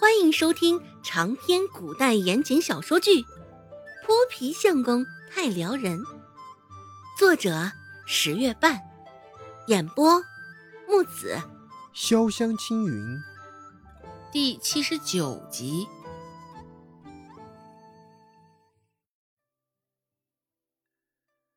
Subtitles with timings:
[0.00, 3.20] 欢迎收听长篇古代言情小说剧
[4.06, 5.98] 《泼皮相公太撩人》，
[7.18, 7.68] 作者
[8.06, 8.80] 十月半，
[9.66, 10.22] 演播
[10.86, 11.36] 木子
[11.92, 13.18] 潇湘青云，
[14.30, 15.84] 第七十九集。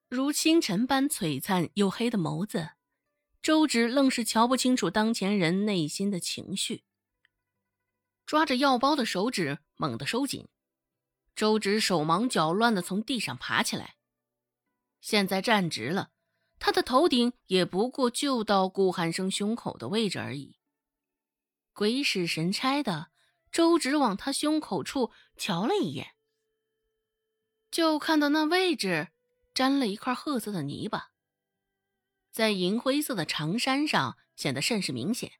[0.09, 2.71] 如星辰般璀璨又黑的眸子，
[3.39, 6.83] 周芷愣是瞧不清楚当前人内心的情绪。
[8.31, 10.47] 抓着药包的手指猛地收紧，
[11.35, 13.97] 周芷手忙脚乱的从地上爬起来。
[15.01, 16.11] 现在站直了，
[16.57, 20.55] 他的头顶也不过就到顾寒生胸口的位置而已。
[21.73, 23.11] 鬼使神差的，
[23.51, 26.15] 周芷往他胸口处瞧了一眼，
[27.69, 29.09] 就看到那位置
[29.53, 31.11] 沾了一块褐色的泥巴，
[32.31, 35.33] 在银灰色的长衫上显得甚是明显。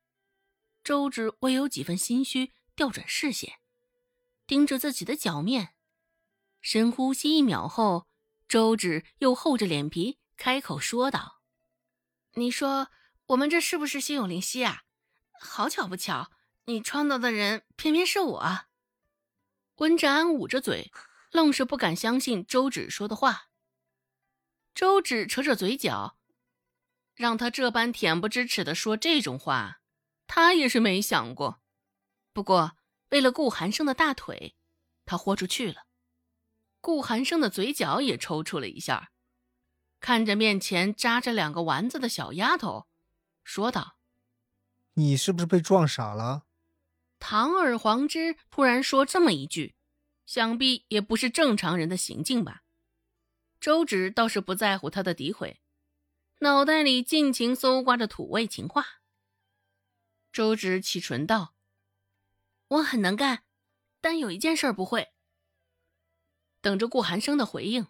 [0.83, 2.51] 周芷微有几分心虚。
[2.81, 3.59] 调转视线，
[4.47, 5.75] 盯着自己的脚面，
[6.61, 8.07] 深呼吸一秒后，
[8.47, 11.43] 周芷又厚着脸皮开口说道
[12.33, 12.89] ：“你说
[13.27, 14.81] 我们这是不是心有灵犀啊？
[15.39, 16.31] 好巧不巧，
[16.65, 18.61] 你撞到的人偏偏是我。”
[19.77, 20.91] 温志安捂着嘴，
[21.29, 23.49] 愣是不敢相信周芷说的话。
[24.73, 26.17] 周芷扯扯嘴角，
[27.13, 29.81] 让他这般恬不知耻的说这种话，
[30.25, 31.61] 他也是没想过。
[32.33, 32.77] 不过，
[33.09, 34.55] 为了顾寒生的大腿，
[35.05, 35.85] 他豁出去了。
[36.79, 39.11] 顾寒生的嘴角也抽搐了一下，
[39.99, 42.87] 看着面前扎着两个丸子的小丫头，
[43.43, 43.97] 说道
[44.95, 46.45] ：“你是不是被撞傻了？”
[47.19, 49.75] 堂而皇之突然说这么一句，
[50.25, 52.63] 想必也不是正常人的行径吧？
[53.59, 55.61] 周芷倒是不在乎他的诋毁，
[56.39, 59.01] 脑袋里尽情搜刮着土味情话。
[60.31, 61.53] 周芷启唇道。
[62.71, 63.43] 我很能干，
[63.99, 65.09] 但有一件事不会。
[66.61, 67.87] 等着顾寒生的回应，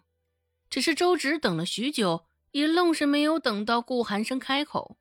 [0.68, 4.98] 只是周芷等了许久，也愣是没有等到顾寒生开口。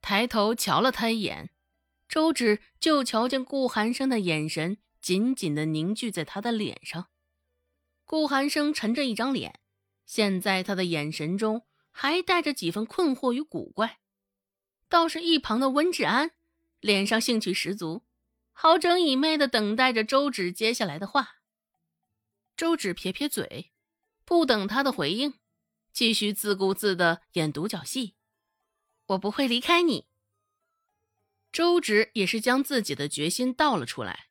[0.00, 1.50] 抬头瞧了他一眼，
[2.08, 7.08] 周芷就瞧见顾寒生的眼神紧紧的凝聚在他的脸上。
[8.04, 9.58] 顾寒生沉着一张脸，
[10.06, 13.98] 现在他的眼神中还带着几分困惑与古怪。
[14.88, 16.30] 倒是一旁的温志安，
[16.78, 18.04] 脸上兴趣十足。
[18.60, 21.36] 好整以媚的等待着周芷接下来的话。
[22.56, 23.70] 周芷撇撇嘴，
[24.24, 25.34] 不等他的回应，
[25.92, 28.16] 继续自顾自的演独角戏。
[29.06, 30.08] 我不会离开你。
[31.52, 34.26] 周芷也是将自己的决心道了出来，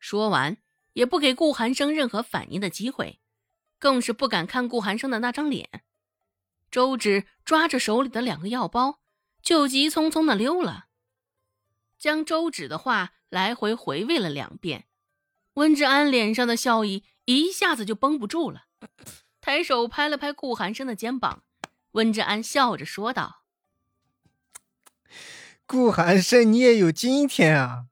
[0.00, 0.56] 说完
[0.94, 3.20] 也不给顾寒生任何反应的机会，
[3.78, 5.84] 更是不敢看顾寒生的那张脸。
[6.68, 8.98] 周芷抓着手里的两个药包，
[9.40, 10.86] 就急匆匆的溜了。
[12.02, 14.86] 将周芷的话来回回味了两遍，
[15.54, 18.64] 温志安脸上的笑意一下子就绷不住了，
[19.40, 21.44] 抬手拍了拍顾寒生的肩膀。
[21.92, 23.44] 温志安笑着说道
[25.64, 27.84] ：“顾寒生，你也有今天啊，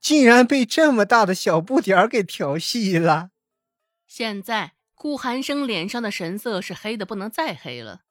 [0.00, 3.28] 竟然被这么大的小不点儿给调戏了。”
[4.08, 8.04] 现在顾寒生脸上的神色是黑的不能再黑了，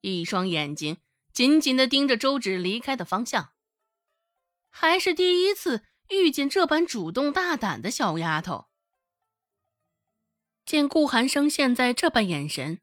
[0.00, 0.96] 一双眼睛
[1.32, 3.53] 紧紧的盯着周芷离开的方向。
[4.76, 8.66] 还是第一次遇见这般主动大胆的小丫头。
[10.66, 12.80] 见顾寒生现在这般眼神，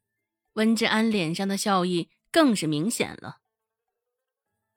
[0.54, 3.40] 温志安脸上的笑意更是明显了，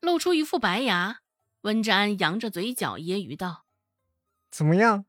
[0.01, 1.21] 露出一副白牙。
[1.61, 3.65] 温志安扬着嘴角揶揄道
[4.51, 5.07] ：“怎么样，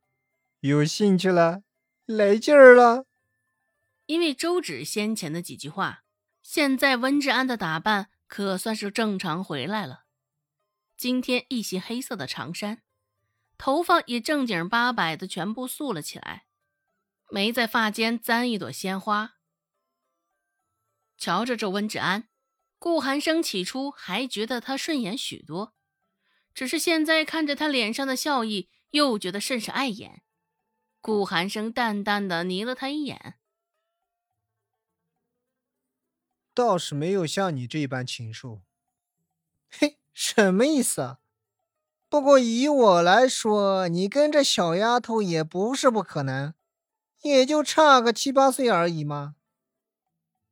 [0.60, 1.64] 有兴趣了，
[2.06, 3.08] 来劲儿了？”
[4.06, 6.04] 因为周芷先前的几句话，
[6.44, 10.05] 现在温志安的打扮可算是正常回来了。
[10.98, 12.82] 今天一袭黑色的长衫，
[13.58, 16.48] 头发也正经八百的全部束了起来，
[17.30, 19.36] 没在发间簪一朵鲜花。
[21.18, 22.30] 瞧着这温志安，
[22.80, 25.74] 顾寒生起初还觉得他顺眼许多，
[26.54, 30.24] 只是现在看着他脸上的笑意，又觉得甚是碍眼。
[31.02, 33.36] 顾寒生淡淡的睨了他一眼，
[36.54, 38.64] 倒是没有像你这般禽兽。
[39.70, 40.00] 嘿。
[40.16, 41.20] 什么意思啊？
[42.08, 46.54] 不过以我来说，你跟这小丫头也不是不可能，
[47.24, 49.36] 也就差个七八岁而已嘛。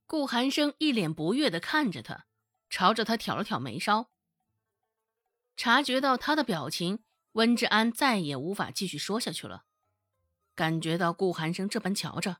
[0.05, 2.25] 顾寒生一脸不悦的看着他，
[2.69, 4.09] 朝着他挑了挑眉梢。
[5.55, 6.99] 察觉到他的表情，
[7.31, 9.63] 温志安再也无法继续说下去了。
[10.55, 12.39] 感觉到顾寒生这般瞧着，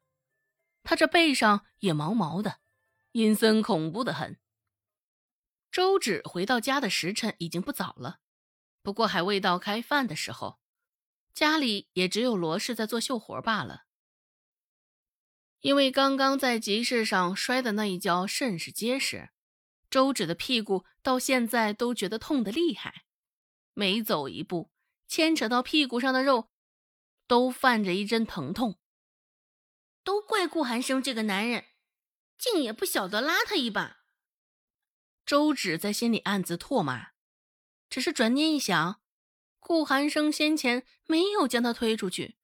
[0.84, 2.58] 他这背上也毛毛的，
[3.14, 4.38] 阴森恐怖的很。
[5.74, 8.20] 周芷回到家的时辰已经不早了，
[8.84, 10.60] 不过还未到开饭的时候。
[11.34, 13.86] 家里也只有罗氏在做绣活罢了。
[15.62, 19.32] 因为刚刚在集市上摔的那一跤甚是结实，
[19.90, 23.06] 周芷的屁股到现在都觉得痛得厉害，
[23.74, 24.70] 每走一步，
[25.08, 26.52] 牵扯到屁股上的肉
[27.26, 28.80] 都泛着一阵疼痛。
[30.04, 31.66] 都怪顾寒生这个男人，
[32.38, 34.03] 竟也不晓得拉他一把。
[35.26, 37.10] 周芷在心里暗自唾骂，
[37.90, 39.02] 只是转念一想，
[39.60, 42.36] 顾寒生先前没有将他推出去，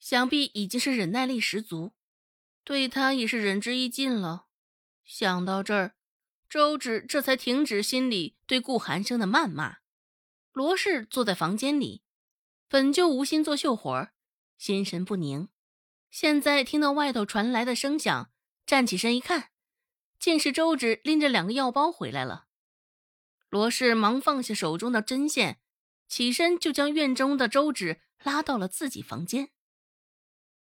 [0.00, 1.92] 想必已经是忍耐力十足。
[2.64, 4.46] 对他也是仁至义尽了。
[5.04, 5.94] 想到这儿，
[6.48, 9.78] 周芷这才停止心里对顾寒生的谩骂。
[10.52, 12.02] 罗氏坐在房间里，
[12.68, 14.08] 本就无心做绣活
[14.56, 15.48] 心神不宁。
[16.10, 18.30] 现在听到外头传来的声响，
[18.64, 19.51] 站起身一看，
[20.22, 22.46] 竟是周芷拎着两个药包回来了。
[23.48, 25.60] 罗氏忙放下手中的针线，
[26.06, 29.50] 起身就将院中的周芷拉到了自己房间。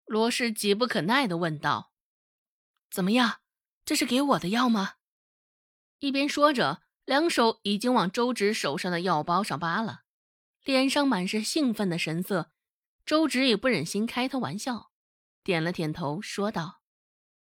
[0.04, 1.94] 罗氏急不可耐地问道
[2.92, 3.40] ：“怎么样？
[3.86, 4.96] 这是给我的药吗？”
[6.00, 10.02] 一边说着，两手已经往周芷手上的药包上扒了，
[10.66, 12.52] 脸上满是兴奋的神色。
[13.06, 14.92] 周芷也不忍心开他玩笑，
[15.46, 16.82] 点了点头，说道：“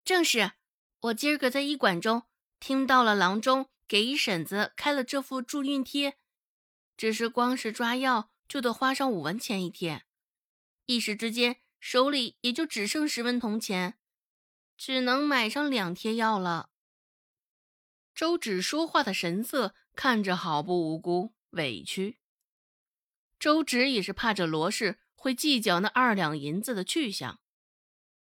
[0.04, 0.52] 正是，
[1.00, 2.24] 我今儿个在医馆中
[2.60, 6.18] 听到了郎中给一婶子开了这副助孕贴，
[6.96, 10.04] 只是光是抓药就得花上五文钱一天，
[10.86, 13.98] 一时之间。”手里也就只剩十文铜钱，
[14.76, 16.70] 只能买上两贴药了。
[18.12, 22.18] 周芷说话的神色看着好不无辜、委屈。
[23.38, 27.40] 周芷也是怕着罗氏会计较那二两银子的去向，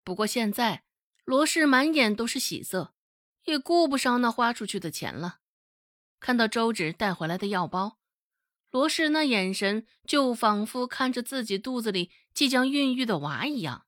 [0.04, 0.84] 不过现在
[1.32, 2.94] 罗氏满眼都是喜色，
[3.46, 5.40] 也顾不上那花出去的钱了。
[6.20, 8.02] 看到周芷带回来的药包。
[8.70, 13.88] 罗氏那眼神就仿佛看着自己肚子里即将孕育的娃一样。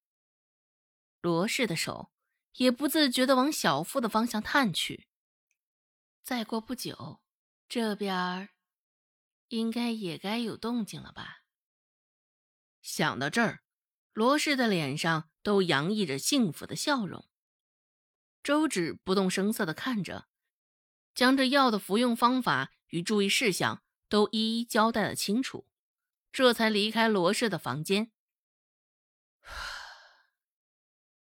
[1.19, 2.13] 罗氏的手
[2.53, 5.07] 也不自觉地往小腹的方向探去。
[6.21, 7.19] 再过不久，
[7.67, 8.47] 这边
[9.49, 11.41] 应该也该有动静了吧？
[12.81, 13.63] 想到这儿，
[14.13, 17.27] 罗氏的脸上都洋溢着幸福的笑容。
[18.43, 20.27] 周芷不动声色地看着，
[21.15, 23.81] 将这药的服用方法与注意事项。
[24.09, 25.65] 都一一交代了清楚，
[26.31, 28.11] 这才离开罗氏的房间。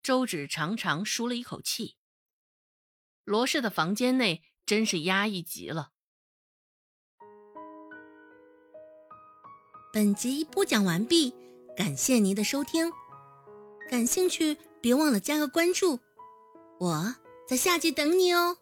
[0.04, 1.96] 周芷长长舒了一口气。
[3.24, 5.94] 罗氏的房间内真是压抑极了。
[9.94, 11.34] 本集播讲完毕，
[11.78, 12.92] 感谢您的收听。
[13.90, 16.02] 感兴趣，别忘了加个关注，
[16.82, 17.16] 我
[17.48, 18.58] 在下集等你哦。